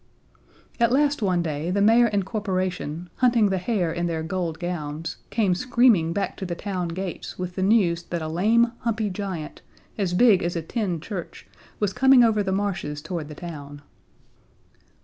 [0.79, 5.17] At last one day the mayor and corporation, hunting the hare in their gold gowns,
[5.29, 9.61] came screaming back to the town gates with the news that a lame, humpy giant,
[9.99, 11.45] as big as a tin church,
[11.79, 13.83] was coming over the marshes toward the town.